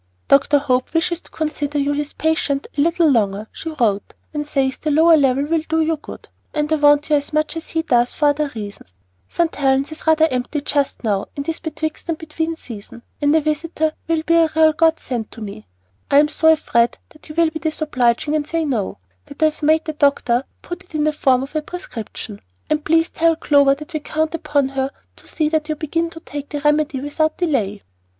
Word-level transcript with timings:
"Dr. 0.29 0.57
Hope 0.57 0.95
wishes 0.95 1.21
to 1.21 1.29
consider 1.29 1.77
you 1.77 1.93
his 1.93 2.13
patient 2.13 2.65
a 2.75 2.81
little 2.81 3.07
longer," 3.07 3.45
she 3.51 3.69
wrote, 3.69 4.15
"and 4.33 4.47
says 4.47 4.77
the 4.77 4.89
lower 4.89 5.15
level 5.15 5.43
will 5.45 5.61
do 5.69 5.79
you 5.79 5.95
good; 5.95 6.27
and 6.55 6.73
I 6.73 6.77
want 6.77 7.11
you 7.11 7.15
as 7.17 7.31
much 7.33 7.55
as 7.55 7.69
he 7.69 7.83
does 7.83 8.15
for 8.15 8.29
other 8.29 8.51
reasons. 8.55 8.93
St. 9.29 9.53
Helen's 9.53 9.91
is 9.91 10.07
rather 10.07 10.27
empty 10.31 10.61
just 10.61 11.03
now, 11.03 11.27
in 11.35 11.43
this 11.43 11.59
betwixt 11.59 12.09
and 12.09 12.17
between 12.17 12.55
season, 12.55 13.03
and 13.21 13.35
a 13.35 13.41
visitor 13.41 13.93
will 14.07 14.23
be 14.25 14.33
a 14.33 14.49
real 14.55 14.73
God 14.73 14.99
send 14.99 15.29
to 15.33 15.39
me. 15.41 15.67
I 16.09 16.17
am 16.17 16.29
so 16.29 16.51
afraid 16.51 16.97
that 17.09 17.29
you 17.29 17.35
will 17.35 17.51
be 17.51 17.59
disobliging, 17.59 18.35
and 18.35 18.47
say 18.47 18.65
'No,' 18.65 18.97
that 19.27 19.43
I 19.43 19.53
have 19.53 19.61
made 19.61 19.85
the 19.85 19.93
doctor 19.93 20.45
put 20.63 20.83
it 20.83 20.95
in 20.95 21.03
the 21.03 21.13
form 21.13 21.43
of 21.43 21.55
a 21.55 21.61
prescription; 21.61 22.41
and 22.71 22.83
please 22.83 23.09
tell 23.11 23.35
Clover 23.35 23.75
that 23.75 23.93
we 23.93 23.99
count 23.99 24.33
upon 24.33 24.69
her 24.69 24.89
to 25.17 25.27
see 25.27 25.47
that 25.49 25.69
you 25.69 25.75
begin 25.75 26.09
to 26.09 26.19
take 26.21 26.49
the 26.49 26.59
remedy 26.61 26.99
without 26.99 27.37
delay." 27.37 27.83